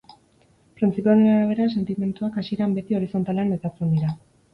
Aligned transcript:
Printzipio 0.77 1.11
honen 1.11 1.27
arabera 1.33 1.67
sedimentuak 1.73 2.39
hasieran 2.43 2.73
beti 2.79 2.97
horizontalean 3.01 3.53
metatzen 3.53 3.93
dira. 3.99 4.11